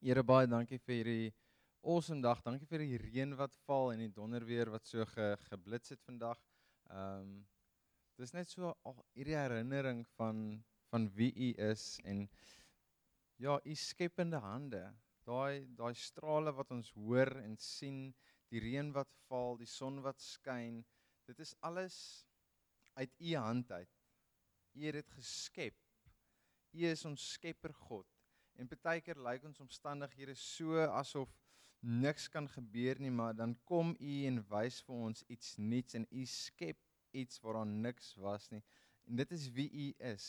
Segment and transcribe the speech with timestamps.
[0.00, 1.32] Here baie dankie vir hierdie
[1.84, 2.38] awesome dag.
[2.40, 6.38] Dankie vir die reën wat val en die donderweer wat so ge, geblits het vandag.
[6.88, 7.34] Ehm um,
[8.16, 10.40] dis net so al hierdie herinnering van
[10.88, 12.22] van wie u is en
[13.44, 14.80] ja, u skepende hande.
[15.28, 18.14] Daai daai strale wat ons hoor en sien,
[18.48, 20.80] die reën wat val, die son wat skyn.
[21.28, 21.98] Dit is alles
[22.96, 23.92] uit u hand uit.
[24.72, 25.76] U het dit geskep.
[26.72, 28.08] U is ons skepper God.
[28.60, 31.32] En baie keer lyk ons omstandighede so asof
[31.80, 36.04] niks kan gebeur nie, maar dan kom u en wys vir ons iets nuuts en
[36.10, 36.78] u skep
[37.16, 38.60] iets waaraan niks was nie.
[39.08, 40.26] En dit is wie u is.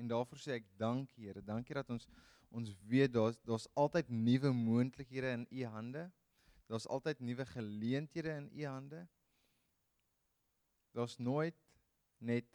[0.00, 1.42] En daarvoor sê ek dankie Here.
[1.44, 2.08] Dankie dat ons
[2.50, 6.08] ons weet daar's daar's altyd nuwe moontlikhede in u hande.
[6.66, 9.04] Daar's altyd nuwe geleenthede in u hande.
[10.96, 11.60] Daar's nooit
[12.18, 12.48] net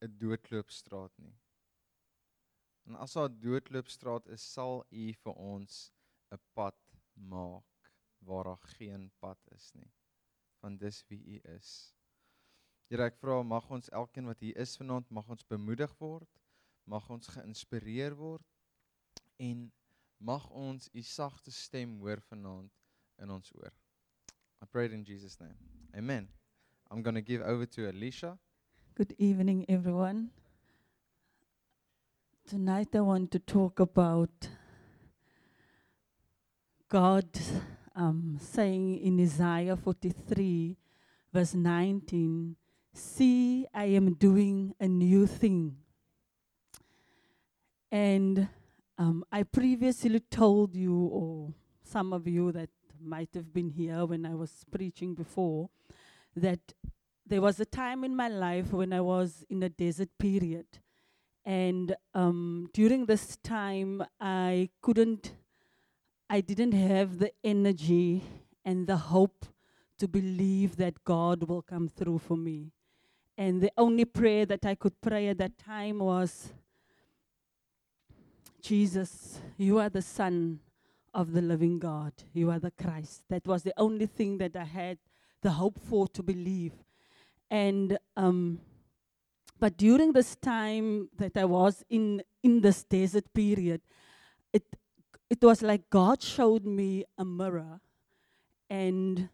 [0.00, 1.36] 'n doodloopstraat nie.
[2.88, 5.92] En as daar doodloopstraat is, sal U vir ons
[6.32, 6.78] 'n pad
[7.14, 7.92] maak
[8.24, 9.92] waar daar geen pad is nie.
[10.60, 11.94] Want dis wie U is.
[12.88, 16.28] Here, ek vra mag ons elkeen wat hier is vanaand mag ons bemoedig word,
[16.84, 18.46] mag ons geïnspireer word
[19.36, 19.68] en
[20.18, 22.72] mag ons U sagte stem hoor vanaand
[23.18, 23.74] in ons oor.
[24.62, 25.56] I pray in Jesus name.
[25.94, 26.28] Amen.
[26.90, 28.38] I'm going to give over to Alicia.
[28.94, 30.30] Good evening, everyone.
[32.48, 34.30] Tonight I want to talk about
[36.88, 37.28] God
[37.94, 40.74] um, saying in Isaiah 43,
[41.30, 42.56] verse 19,
[42.94, 45.76] See, I am doing a new thing.
[47.92, 48.48] And
[48.96, 51.52] um, I previously told you, or
[51.84, 55.68] some of you that might have been here when I was preaching before,
[56.34, 56.72] that
[57.26, 60.64] there was a time in my life when I was in a desert period.
[61.48, 65.32] And um, during this time, I couldn't,
[66.28, 68.22] I didn't have the energy
[68.66, 69.46] and the hope
[69.98, 72.72] to believe that God will come through for me.
[73.38, 76.52] And the only prayer that I could pray at that time was,
[78.60, 80.60] Jesus, you are the Son
[81.14, 82.12] of the living God.
[82.34, 83.22] You are the Christ.
[83.30, 84.98] That was the only thing that I had
[85.40, 86.74] the hope for to believe.
[87.50, 88.60] And um,
[89.60, 93.80] but during this time that I was in in this desert period,
[94.52, 94.64] it
[95.28, 97.80] it was like God showed me a mirror,
[98.70, 99.28] and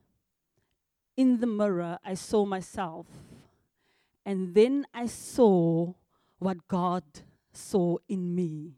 [1.16, 3.06] in the mirror I saw myself,
[4.24, 5.92] and then I saw
[6.38, 7.04] what God
[7.52, 8.74] saw in me.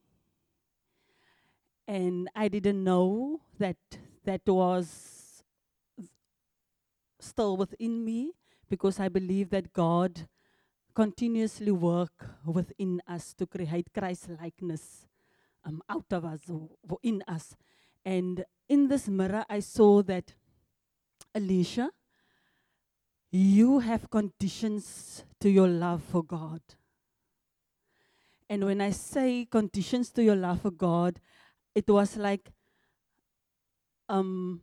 [1.88, 3.76] And I didn't know that
[4.24, 5.44] that was
[7.20, 8.32] still within me
[8.68, 10.26] because I believe that God
[10.96, 15.06] continuously work within us to create Christ likeness
[15.62, 17.54] um, out of us or, in us.
[18.02, 20.32] And in this mirror, I saw that
[21.34, 21.90] Alicia,
[23.30, 26.62] you have conditions to your love for God.
[28.48, 31.20] And when I say conditions to your love for God,
[31.74, 32.52] it was like
[34.08, 34.62] um,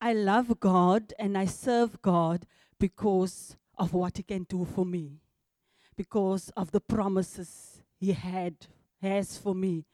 [0.00, 2.46] I love God and I serve God
[2.78, 5.18] because of what He can do for me,
[5.96, 8.54] because of the promises He had
[9.02, 9.86] has for me.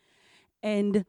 [0.62, 1.06] And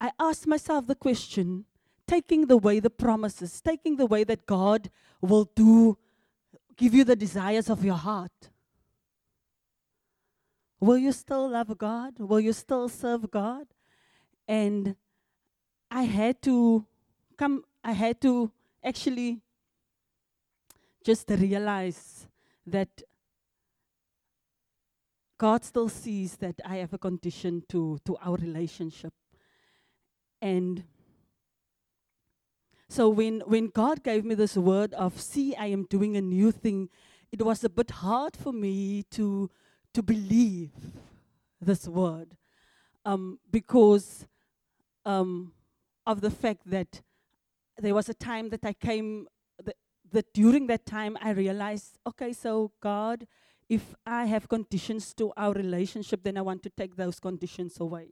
[0.00, 1.64] I asked myself the question
[2.06, 4.90] taking the way the promises, taking the way that God
[5.20, 5.96] will do,
[6.76, 8.50] give you the desires of your heart.
[10.80, 12.18] Will you still love God?
[12.18, 13.66] Will you still serve God?
[14.46, 14.96] And
[15.90, 16.86] I had to
[17.36, 18.50] come, I had to
[18.82, 19.42] actually
[21.08, 22.28] just realize
[22.66, 22.90] that
[25.38, 29.14] God still sees that I have a condition to, to our relationship.
[30.42, 30.84] And
[32.90, 36.52] so when, when God gave me this word of, see, I am doing a new
[36.52, 36.90] thing,
[37.32, 39.50] it was a bit hard for me to,
[39.94, 40.72] to believe
[41.58, 42.36] this word
[43.06, 44.26] um, because
[45.06, 45.52] um,
[46.06, 47.00] of the fact that
[47.78, 49.26] there was a time that I came,
[50.12, 53.26] that, during that time I realized, okay, so God,
[53.68, 58.08] if I have conditions to our relationship, then I want to take those conditions away.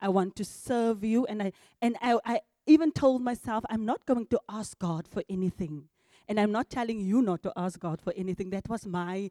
[0.00, 1.52] I want to serve you, and I
[1.82, 5.88] and I, I even told myself I'm not going to ask God for anything,
[6.26, 8.48] and I'm not telling you not to ask God for anything.
[8.50, 9.30] That was my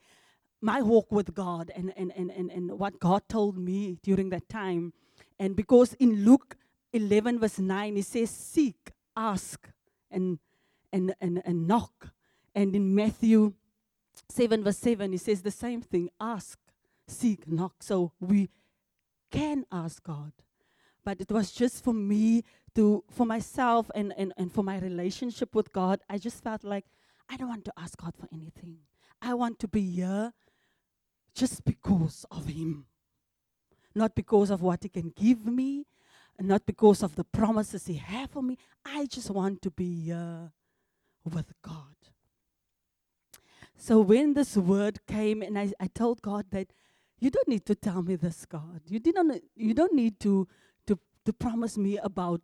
[0.61, 4.47] my walk with God, and and and and, and what God told me during that
[4.47, 4.93] time,
[5.39, 6.55] and because in Luke
[6.93, 9.69] 11 verse 9 He says, "Seek." ask
[10.09, 10.39] and,
[10.91, 12.09] and, and, and knock.
[12.55, 13.53] And in Matthew
[14.29, 16.59] 7, verse 7, he says the same thing ask,
[17.07, 17.75] seek, knock.
[17.81, 18.49] So we
[19.31, 20.33] can ask God.
[21.03, 22.43] But it was just for me
[22.75, 26.85] to, for myself and, and, and for my relationship with God, I just felt like
[27.29, 28.77] I don't want to ask God for anything.
[29.21, 30.33] I want to be here
[31.33, 32.85] just because of Him.
[33.95, 35.85] Not because of what He can give me,
[36.39, 38.57] not because of the promises He has for me.
[38.85, 40.51] I just want to be here
[41.29, 41.95] with God.
[43.77, 46.73] So when this word came, and I, I told God that
[47.19, 48.81] you don't need to tell me this, God.
[48.85, 49.43] You didn't.
[49.55, 50.47] You don't need to
[50.87, 52.41] to to promise me about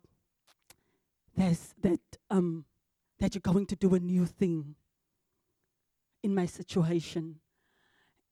[1.36, 2.00] this that
[2.30, 2.64] um
[3.18, 4.76] that you're going to do a new thing
[6.22, 7.40] in my situation,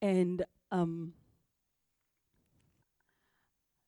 [0.01, 1.13] and um.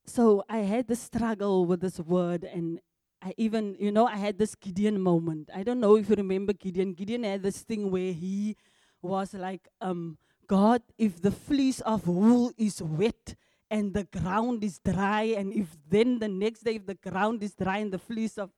[0.09, 2.81] So I had the struggle with this word, and
[3.27, 5.51] I even, you know, I had this Gideon moment.
[5.53, 6.95] I don't know if you remember Gideon.
[6.95, 8.57] Gideon had this thing where he
[9.03, 13.35] was like, um, God, if the fleece of wool is wet
[13.69, 17.53] and the ground is dry, and if then the next day, if the ground is
[17.53, 18.51] dry and the fleece of,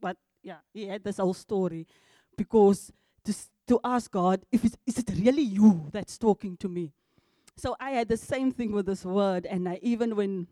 [0.00, 1.88] but yeah, he had this whole story
[2.36, 2.92] because
[3.24, 3.34] to,
[3.66, 6.92] to ask God, if it's, is it really you that's talking to me?
[7.56, 10.46] So I had the same thing with this word, and I even when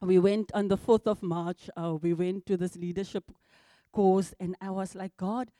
[0.00, 3.30] we went on the 4th of March, uh, we went to this leadership
[3.92, 5.50] course, and I was like, God,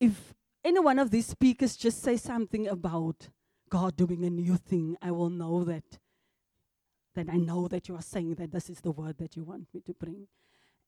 [0.00, 0.34] if
[0.64, 3.28] any one of these speakers just say something about
[3.68, 5.98] God doing a new thing, I will know that.
[7.14, 9.66] That I know that you are saying that this is the word that you want
[9.74, 10.28] me to bring.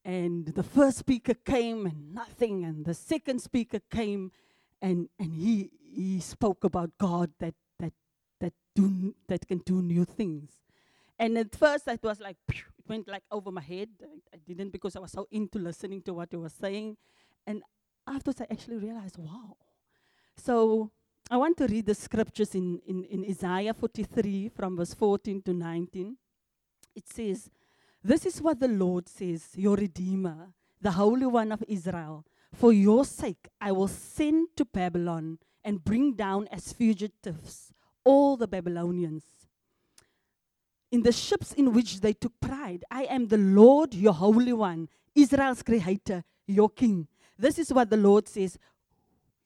[0.04, 4.30] And the first speaker came and nothing, and the second speaker came
[4.80, 7.92] and, and he, he spoke about God that, that,
[8.40, 10.50] that, do, that can do new things.
[11.18, 13.88] And at first, it was like, it went like over my head.
[14.02, 16.96] I, I didn't because I was so into listening to what he was saying.
[17.46, 17.62] And
[18.06, 19.56] afterwards, I actually realized, wow.
[20.36, 20.90] So
[21.30, 25.52] I want to read the scriptures in, in, in Isaiah 43 from verse 14 to
[25.52, 26.16] 19.
[26.94, 27.50] It says,
[28.02, 30.48] This is what the Lord says, your Redeemer,
[30.80, 32.24] the Holy One of Israel.
[32.54, 37.72] For your sake, I will send to Babylon and bring down as fugitives
[38.04, 39.24] all the Babylonians.
[40.92, 44.90] In the ships in which they took pride, I am the Lord, your Holy One,
[45.14, 47.08] Israel's Creator, your King.
[47.38, 48.58] This is what the Lord says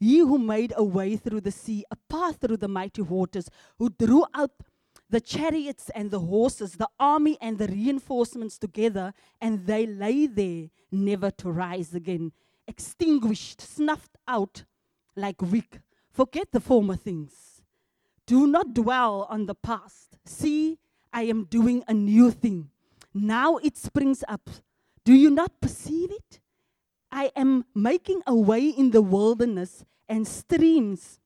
[0.00, 3.48] He who made a way through the sea, a path through the mighty waters,
[3.78, 4.50] who drew out
[5.08, 10.69] the chariots and the horses, the army and the reinforcements together, and they lay there,
[10.90, 12.32] never to rise again,
[12.66, 14.64] extinguished, snuffed out
[15.14, 15.78] like wick.
[16.10, 17.62] Forget the former things.
[18.26, 20.19] Do not dwell on the past.
[20.25, 20.78] See,
[21.17, 22.69] I am doing a new thing.
[23.15, 24.51] Now it springs up.
[25.03, 26.41] Do you not perceive it?
[27.11, 31.19] I am making a way in the wilderness and streams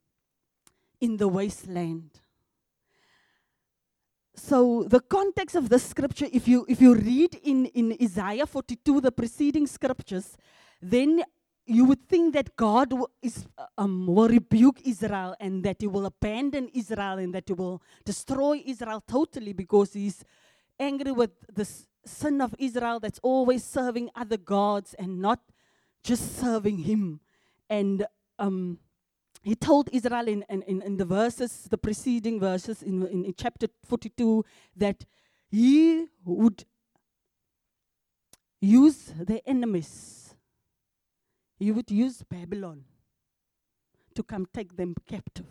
[1.00, 2.20] in the wasteland.
[4.36, 9.00] So the context of this scripture, if you if you read in, in Isaiah 42,
[9.00, 10.36] the preceding scriptures,
[10.80, 11.24] then
[11.70, 13.46] you would think that God is,
[13.78, 18.60] um, will rebuke Israel and that he will abandon Israel and that he will destroy
[18.66, 20.24] Israel totally because he's
[20.80, 21.68] angry with the
[22.04, 25.38] sin of Israel that's always serving other gods and not
[26.02, 27.20] just serving him.
[27.68, 28.04] And
[28.40, 28.80] um,
[29.44, 33.34] he told Israel in, in, in, in the verses, the preceding verses in, in, in
[33.36, 34.44] chapter 42,
[34.76, 35.04] that
[35.48, 36.64] he would
[38.60, 40.29] use the enemies.
[41.60, 42.84] He would use Babylon
[44.14, 45.46] to come take them captive.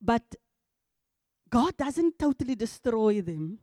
[0.00, 0.34] But
[1.50, 3.58] God doesn't totally destroy them,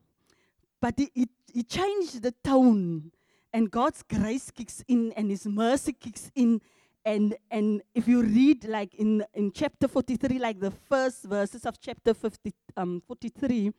[0.80, 3.12] but He, he, he changed the tone,
[3.52, 6.62] and God's grace kicks in, and His mercy kicks in.
[7.04, 11.80] And, and if you read like in, in chapter 43, like the first verses of
[11.82, 13.72] chapter 50, um, 43,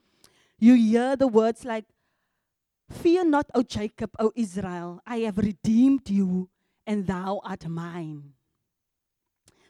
[0.59, 1.85] you hear the words like,
[2.91, 6.49] Fear not, O Jacob, O Israel, I have redeemed you,
[6.87, 8.35] and thou art mine.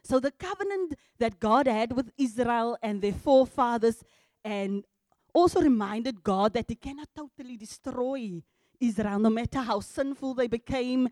[0.03, 4.03] So the covenant that God had with Israel and their forefathers,
[4.45, 4.85] and
[5.33, 8.43] also reminded God that He cannot totally destroy
[8.81, 11.09] Israel, no matter how sinful they became.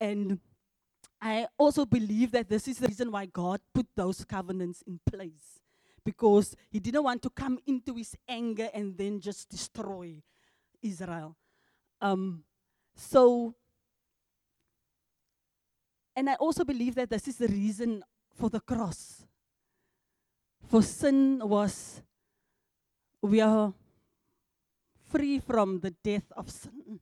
[0.00, 0.40] And
[1.20, 5.60] I also believe that this is the reason why God put those covenants in place.
[6.02, 10.22] Because He didn't want to come into His anger and then just destroy
[10.80, 11.36] Israel.
[12.00, 12.44] Um,
[12.94, 13.54] so,
[16.16, 18.02] and I also believe that this is the reason
[18.34, 19.26] for the cross.
[20.68, 22.02] For sin was,
[23.20, 23.72] we are
[25.10, 27.00] free from the death of sin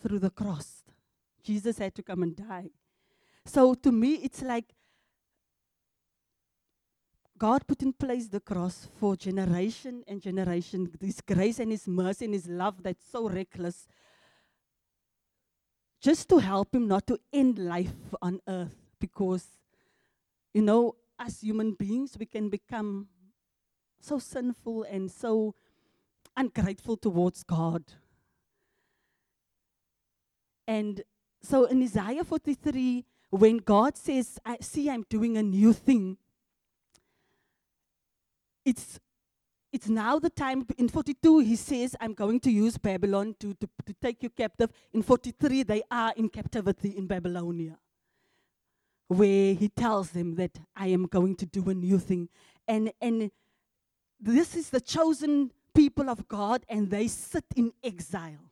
[0.00, 0.84] through the cross.
[1.42, 2.70] Jesus had to come and die.
[3.44, 4.74] So to me, it's like
[7.38, 10.90] God put in place the cross for generation and generation.
[11.00, 13.86] His grace and His mercy and His love that's so reckless.
[16.00, 18.74] Just to help Him not to end life on earth.
[19.00, 19.46] Because,
[20.52, 23.08] you know, as human beings, we can become
[24.00, 25.54] so sinful and so
[26.36, 27.84] ungrateful towards God.
[30.66, 31.02] And
[31.42, 36.18] so in Isaiah 43, when God says, I see I'm doing a new thing,
[38.68, 39.00] it's
[39.72, 43.68] it's now the time in 42 he says i'm going to use babylon to, to,
[43.86, 44.70] to take you captive.
[44.92, 47.78] In 43 they are in captivity in babylonia
[49.08, 52.28] where he tells them that i am going to do a new thing.
[52.66, 53.30] And and
[54.20, 58.44] this is the chosen people of god and they sit in exile.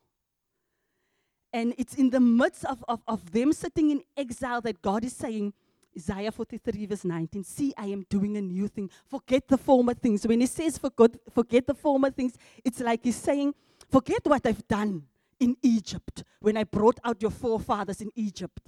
[1.53, 5.15] And it's in the midst of, of, of them sitting in exile that god is
[5.15, 5.53] saying
[5.97, 7.43] Isaiah 43, verse 19.
[7.43, 8.89] See, I am doing a new thing.
[9.05, 10.27] Forget the former things.
[10.27, 13.53] When he says forget, forget the former things, it's like he's saying,
[13.89, 15.03] Forget what I've done
[15.39, 18.59] in Egypt when I brought out your forefathers in Egypt,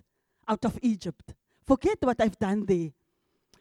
[0.47, 1.33] out of Egypt.
[1.65, 2.89] Forget what I've done there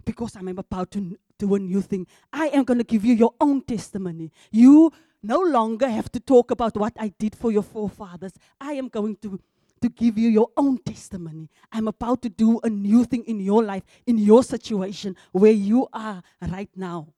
[0.05, 2.07] because I'm about to do a new thing.
[2.33, 4.31] I am going to give you your own testimony.
[4.51, 8.33] You no longer have to talk about what I did for your forefathers.
[8.61, 9.41] I am going to
[9.81, 11.49] to give you your own testimony.
[11.73, 15.89] I'm about to do a new thing in your life, in your situation, where you
[15.93, 17.09] are right now.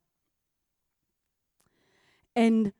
[2.35, 2.73] And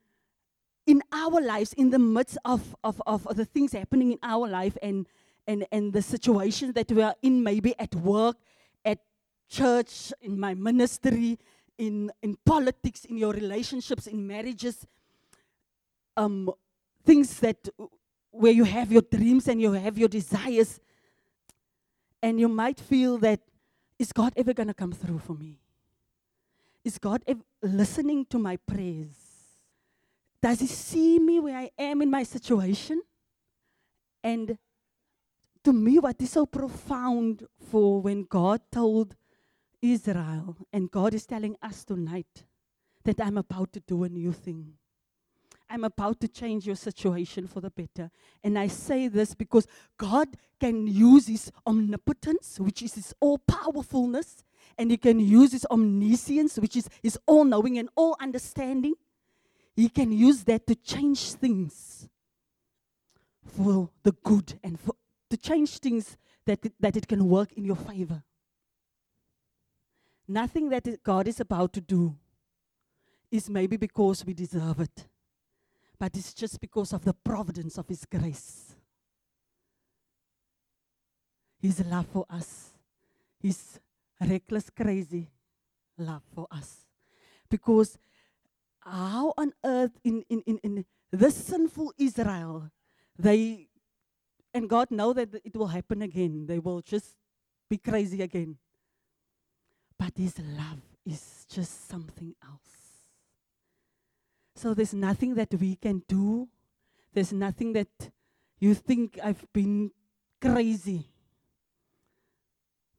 [0.85, 4.77] in our lives, in the midst of, of, of the things happening in our life
[4.81, 5.07] and,
[5.47, 8.37] and, and the situations that we are in, maybe at work,
[8.83, 8.99] at
[9.49, 11.37] church, in my ministry,
[11.77, 14.85] in, in politics, in your relationships, in marriages,
[16.17, 16.51] um,
[17.03, 17.57] things that
[18.31, 20.79] where you have your dreams and you have your desires,
[22.23, 23.41] and you might feel that,
[23.99, 25.59] is God ever going to come through for me?
[26.83, 29.15] Is God ev- listening to my prayers?
[30.41, 33.01] Does He see me where I am in my situation?
[34.23, 34.57] And
[35.63, 39.15] to me, what is so profound for when God told
[39.81, 42.45] Israel, and God is telling us tonight
[43.03, 44.73] that I'm about to do a new thing.
[45.71, 48.11] I'm about to change your situation for the better.
[48.43, 49.65] And I say this because
[49.97, 50.27] God
[50.59, 54.43] can use His omnipotence, which is His all powerfulness,
[54.77, 58.95] and He can use His omniscience, which is His all knowing and all understanding.
[59.73, 62.09] He can use that to change things
[63.45, 64.95] for the good and for,
[65.29, 68.23] to change things that it, that it can work in your favor.
[70.27, 72.17] Nothing that God is about to do
[73.31, 75.07] is maybe because we deserve it
[76.01, 78.73] but it's just because of the providence of His grace.
[81.61, 82.71] His love for us,
[83.39, 83.79] His
[84.19, 85.29] reckless, crazy
[85.99, 86.87] love for us.
[87.51, 87.99] Because
[88.79, 92.71] how on earth, in, in, in, in this sinful Israel,
[93.19, 93.67] they,
[94.55, 96.47] and God know that it will happen again.
[96.47, 97.15] They will just
[97.69, 98.57] be crazy again.
[99.99, 102.80] But His love is just something else.
[104.61, 106.47] So there's nothing that we can do.
[107.15, 108.11] There's nothing that
[108.59, 109.89] you think I've been
[110.39, 111.07] crazy.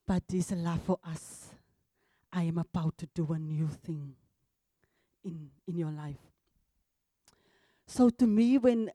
[0.04, 1.50] But His love for us.
[2.33, 4.16] I am about to do a new thing
[5.23, 6.19] in, in your life.
[7.87, 8.90] So to me, when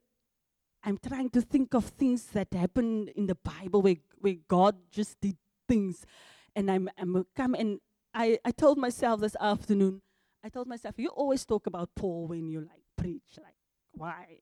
[0.84, 5.22] I'm trying to think of things that happened in the Bible where, where God just
[5.22, 5.38] did
[5.70, 6.06] things,
[6.54, 7.80] and I'm, I'm come and
[8.14, 10.02] I, I told myself this afternoon,
[10.48, 13.36] I told myself, you always talk about Paul when you like preach.
[13.36, 13.58] Like,
[13.92, 14.38] why?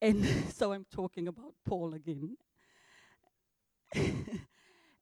[0.00, 2.38] And so I'm talking about Paul again.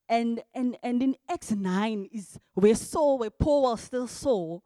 [0.08, 4.64] and and and in Acts 9 is where Saul, where Paul was still Saul.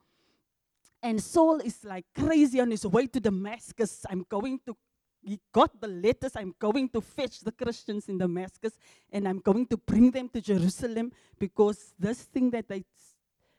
[1.02, 4.06] And Saul is like crazy on his way to Damascus.
[4.08, 4.74] I'm going to
[5.20, 6.36] he got the letters.
[6.36, 8.78] I'm going to fetch the Christians in Damascus
[9.12, 12.82] and I'm going to bring them to Jerusalem because this thing that they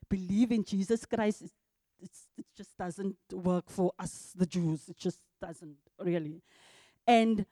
[0.09, 1.43] believe in Jesus Christ
[2.01, 4.89] is it just doesn't work for us, the Jews.
[4.89, 6.41] It just doesn't really.
[7.07, 7.45] And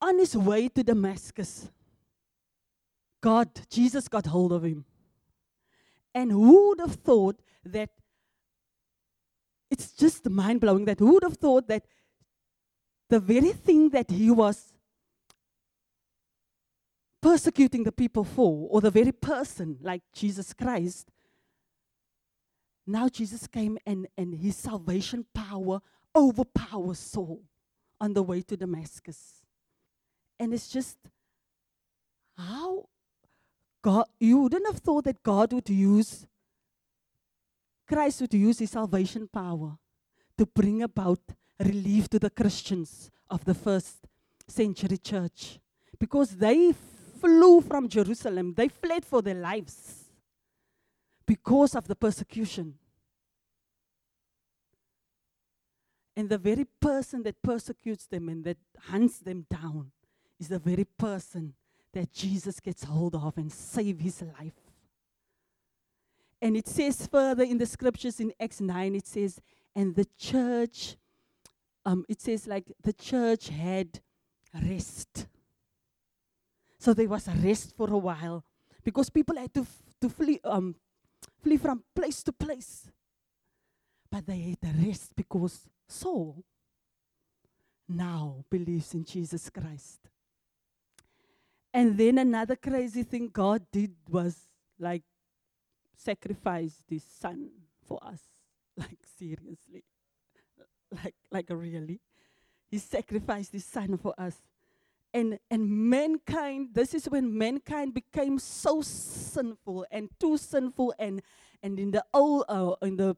[0.00, 1.70] on his way to Damascus,
[3.20, 4.84] God, Jesus got hold of him.
[6.14, 7.90] And who would have thought that
[9.70, 11.84] it's just mind blowing that who would have thought that
[13.08, 14.72] the very thing that he was
[17.20, 21.10] persecuting the people for, or the very person like Jesus Christ,
[22.90, 25.80] now Jesus came and, and his salvation power
[26.14, 27.42] overpowers Saul
[28.00, 29.42] on the way to Damascus.
[30.38, 30.96] And it's just
[32.36, 32.86] how
[33.82, 36.26] God, you wouldn't have thought that God would use
[37.86, 39.76] Christ would use his salvation power
[40.38, 41.18] to bring about
[41.58, 44.06] relief to the Christians of the first
[44.46, 45.58] century church
[45.98, 46.72] because they
[47.20, 50.04] flew from Jerusalem, they fled for their lives
[51.26, 52.74] because of the persecution.
[56.16, 59.92] And the very person that persecutes them and that hunts them down
[60.38, 61.54] is the very person
[61.92, 64.54] that Jesus gets hold of and save his life.
[66.42, 69.40] And it says further in the scriptures in Acts 9, it says,
[69.76, 70.96] and the church,
[71.84, 74.00] um, it says like the church had
[74.54, 75.26] rest.
[76.78, 78.42] So there was a rest for a while
[78.82, 80.74] because people had to, f- to flee, um,
[81.42, 82.88] flee from place to place.
[84.10, 86.44] But they had a rest because Saul
[87.88, 89.98] now believes in Jesus Christ.
[91.72, 94.36] And then another crazy thing God did was
[94.78, 95.02] like
[95.96, 97.50] sacrifice his son
[97.86, 98.20] for us.
[98.76, 99.84] Like seriously.
[100.90, 102.00] Like like really.
[102.70, 104.36] He sacrificed his son for us.
[105.12, 111.20] And and mankind, this is when mankind became so sinful and too sinful and
[111.62, 113.16] and in the old uh, in the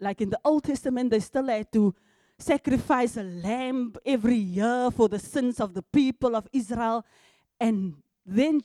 [0.00, 1.94] like in the Old Testament they still had to
[2.38, 7.04] sacrifice a lamb every year for the sins of the people of Israel.
[7.60, 7.94] And
[8.26, 8.60] then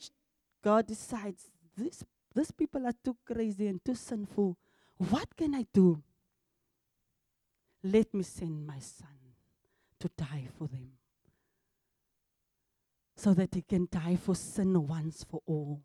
[0.64, 1.44] God decides
[1.78, 2.04] this
[2.36, 4.56] these people are too crazy and too sinful.
[4.98, 6.02] What can I do?
[7.84, 9.08] Let me send my son
[10.00, 10.92] to die for them.
[13.16, 15.82] So that he can die for sin once for all.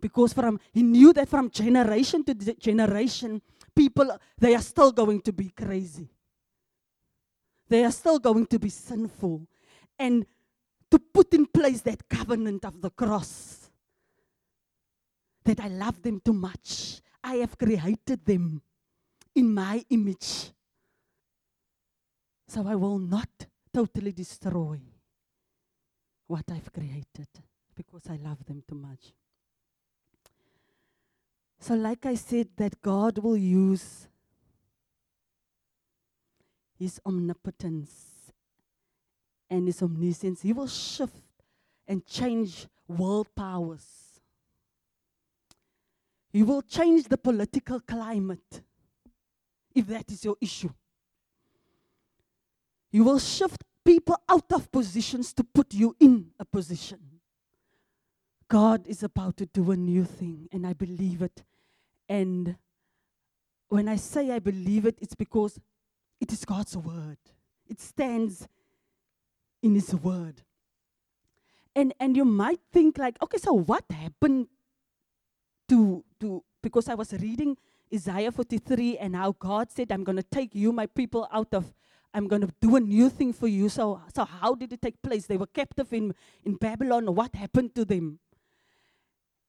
[0.00, 3.42] Because from he knew that from generation to generation,
[3.74, 6.08] people they are still going to be crazy.
[7.68, 9.46] They are still going to be sinful.
[9.98, 10.26] And
[10.90, 13.70] to put in place that covenant of the cross
[15.44, 17.00] that I love them too much.
[17.24, 18.60] I have created them
[19.34, 20.50] in my image.
[22.48, 23.30] So I will not
[23.72, 24.78] totally destroy
[26.26, 27.28] what I've created
[27.74, 29.12] because I love them too much.
[31.62, 34.08] So, like I said, that God will use
[36.76, 38.32] His omnipotence
[39.48, 40.42] and His omniscience.
[40.42, 41.22] He will shift
[41.86, 43.86] and change world powers.
[46.32, 48.62] He will change the political climate
[49.72, 50.70] if that is your issue.
[52.90, 56.98] You will shift people out of positions to put you in a position.
[58.48, 61.44] God is about to do a new thing, and I believe it.
[62.08, 62.56] And
[63.68, 65.58] when I say I believe it, it's because
[66.20, 67.18] it is God's word.
[67.68, 68.46] It stands
[69.62, 70.42] in His word.
[71.74, 74.48] And and you might think like, okay, so what happened
[75.68, 77.56] to to because I was reading
[77.92, 81.72] Isaiah 43 and how God said, I'm gonna take you, my people, out of
[82.14, 83.68] I'm going to do a new thing for you.
[83.68, 85.26] So, so how did it take place?
[85.26, 87.14] They were captive in, in Babylon.
[87.14, 88.18] What happened to them?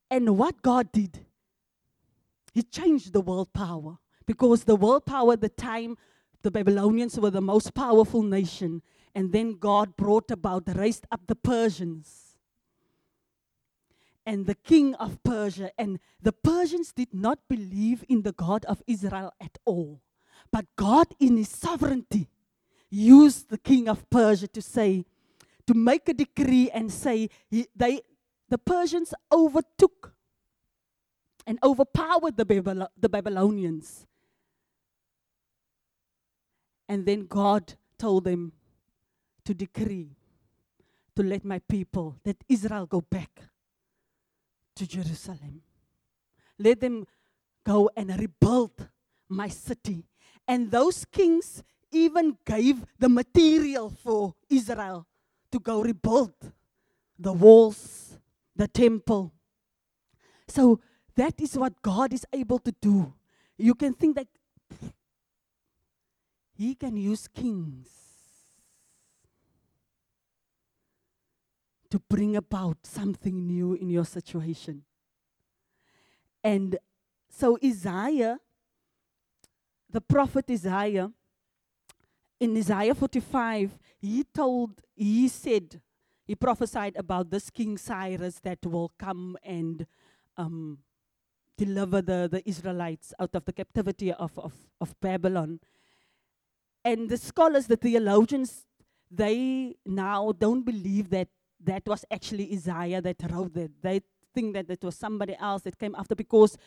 [0.10, 1.26] And what God did,
[2.54, 3.98] He changed the world power.
[4.26, 5.98] Because the world power at the time,
[6.44, 8.82] the Babylonians were the most powerful nation.
[9.16, 12.38] And then God brought about, raised up the Persians
[14.26, 15.72] and the king of Persia.
[15.78, 20.02] And the Persians did not believe in the God of Israel at all.
[20.52, 22.30] But God, in His sovereignty,
[22.90, 25.06] used the king of Persia to say,
[25.66, 28.02] to make a decree and say, he, they,
[28.50, 30.13] the Persians overtook
[31.46, 34.06] and overpowered the, the Babylonians.
[36.88, 38.54] And then God told them
[39.46, 40.16] to decree
[41.16, 43.30] to let my people, let Israel go back
[44.76, 45.62] to Jerusalem.
[46.58, 47.06] Let them
[47.64, 48.88] go and rebuild
[49.30, 50.06] my city.
[50.48, 55.06] And those kings even gave the material for Israel
[55.52, 56.34] to go rebuild
[57.18, 58.18] the walls,
[58.56, 59.32] the temple.
[60.48, 60.80] So
[61.16, 63.14] that is what God is able to do.
[63.58, 64.28] You can think that
[66.56, 67.88] He can use kings
[71.90, 74.84] to bring about something new in your situation.
[76.44, 76.78] And
[77.30, 78.40] so, Isaiah,
[79.90, 81.12] the prophet Isaiah,
[82.40, 85.82] in Isaiah 45, he told, he said,
[86.26, 89.86] he prophesied about this King Cyrus that will come and
[90.36, 90.80] um,
[91.66, 95.60] deliver the, the Israelites out of the captivity of, of, of Babylon.
[96.84, 98.66] And the scholars, the theologians,
[99.10, 101.30] they now don't believe that
[101.64, 103.72] that was actually Isaiah that wrote that.
[103.82, 104.02] They
[104.34, 106.58] think that it was somebody else that came after because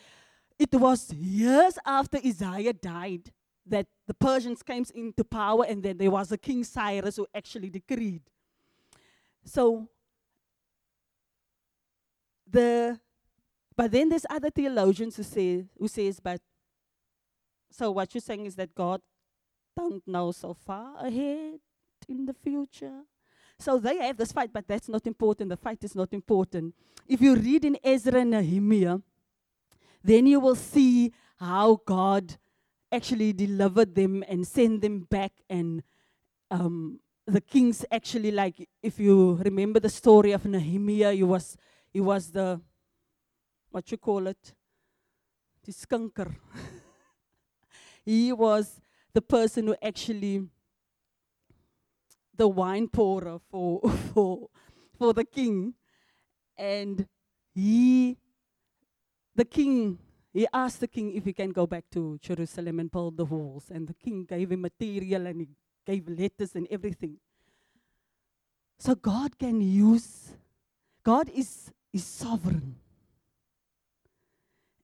[0.58, 3.32] it was years after Isaiah died
[3.66, 7.68] that the Persians came into power, and then there was a King Cyrus who actually
[7.68, 8.22] decreed.
[9.44, 9.88] So,
[12.48, 13.00] the
[13.76, 16.40] but then there's other theologians who say who says, but
[17.70, 19.00] so what you're saying is that God
[19.76, 21.60] don't know so far ahead
[22.08, 23.02] in the future.
[23.58, 25.50] So they have this fight, but that's not important.
[25.50, 26.74] The fight is not important.
[27.08, 28.98] If you read in Ezra and Nehemiah,
[30.02, 32.36] then you will see how God
[32.92, 35.32] actually delivered them and sent them back.
[35.48, 35.82] And
[36.50, 41.56] um, the kings actually, like, if you remember the story of Nehemiah, he was,
[41.92, 42.60] he was the,
[43.76, 44.54] what you call it,
[45.62, 46.34] the skunker.
[48.06, 48.80] he was
[49.12, 50.48] the person who actually
[52.34, 53.82] the wine pourer for
[54.14, 54.48] for
[54.98, 55.74] for the king.
[56.56, 57.06] And
[57.54, 58.16] he
[59.34, 59.98] the king
[60.32, 63.64] he asked the king if he can go back to Jerusalem and build the walls.
[63.70, 65.48] And the king gave him material and he
[65.84, 67.18] gave letters and everything.
[68.78, 70.32] So God can use
[71.04, 72.76] God is is sovereign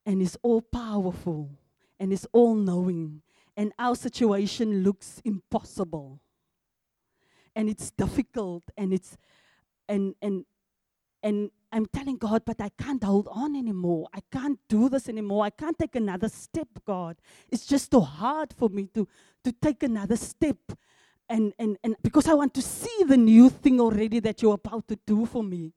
[0.05, 1.51] and is all powerful
[1.99, 3.23] and is all knowing
[3.57, 6.21] and our situation looks impossible
[7.55, 9.17] and it's difficult and it's
[9.89, 10.45] and and
[11.23, 14.09] and I'm telling God, but I can't hold on anymore.
[14.13, 15.45] I can't do this anymore.
[15.45, 17.17] I can't take another step, God.
[17.49, 19.09] It's just too hard for me to
[19.45, 20.59] to take another step.
[21.29, 24.89] And and and because I want to see the new thing already that you're about
[24.89, 25.73] to do for me.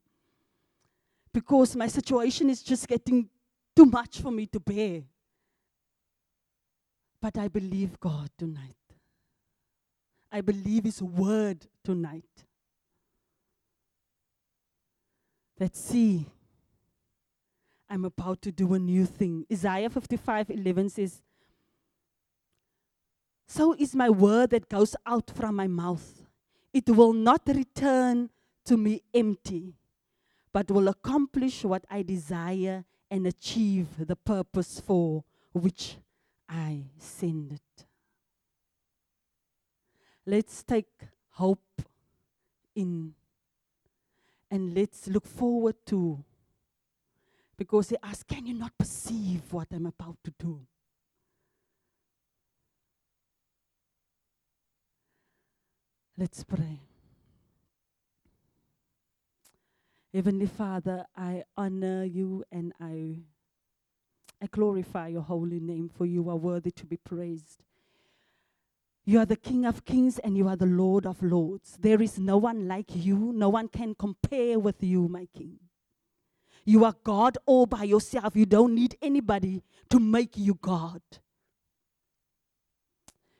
[1.32, 3.28] Because my situation is just getting
[3.76, 5.02] too much for me to bear.
[7.20, 8.74] But I believe God tonight.
[10.32, 12.24] I believe His word tonight.
[15.60, 16.26] Let's see.
[17.88, 19.46] I'm about to do a new thing.
[19.52, 21.22] Isaiah 55 11 says,
[23.46, 26.22] So is my word that goes out from my mouth.
[26.72, 28.30] It will not return
[28.64, 29.74] to me empty,
[30.52, 35.96] but will accomplish what I desire and achieve the purpose for which
[36.48, 37.86] I send it.
[40.24, 40.90] Let's take
[41.30, 41.82] hope
[42.74, 43.14] in
[44.50, 46.24] and let's look forward to.
[47.56, 50.60] Because he asked, Can you not perceive what I'm about to do?
[56.18, 56.80] Let's pray.
[60.16, 63.18] Heavenly Father, I honor you and I,
[64.42, 67.62] I glorify your holy name, for you are worthy to be praised.
[69.04, 71.76] You are the King of kings and you are the Lord of lords.
[71.78, 73.30] There is no one like you.
[73.34, 75.58] No one can compare with you, my King.
[76.64, 78.34] You are God all by yourself.
[78.34, 81.02] You don't need anybody to make you God.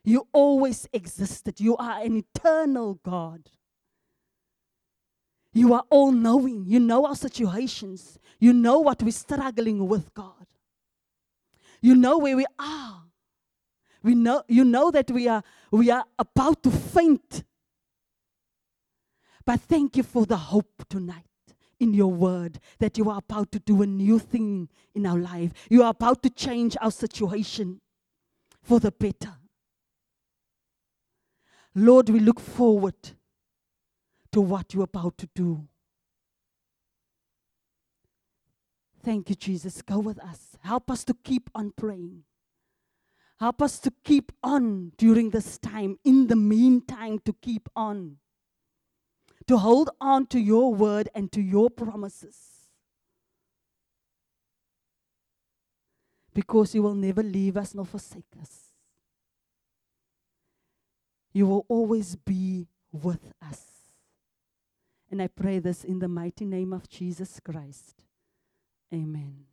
[0.04, 1.58] You always existed.
[1.58, 3.48] You are an eternal God.
[5.56, 6.66] You are all knowing.
[6.66, 8.18] You know our situations.
[8.38, 10.46] You know what we're struggling with, God.
[11.80, 13.04] You know where we are.
[14.02, 17.42] We know, you know that we are, we are about to faint.
[19.46, 21.24] But thank you for the hope tonight
[21.80, 25.52] in your word that you are about to do a new thing in our life.
[25.70, 27.80] You are about to change our situation
[28.62, 29.32] for the better.
[31.74, 33.15] Lord, we look forward
[34.36, 35.66] to what you're about to do.
[39.02, 39.80] Thank you, Jesus.
[39.80, 40.58] Go with us.
[40.60, 42.24] Help us to keep on praying.
[43.40, 48.18] Help us to keep on during this time, in the meantime, to keep on.
[49.46, 52.36] To hold on to your word and to your promises.
[56.34, 58.74] Because you will never leave us nor forsake us.
[61.32, 63.75] You will always be with us.
[65.10, 68.02] And I pray this in the mighty name of Jesus Christ.
[68.92, 69.44] Amen.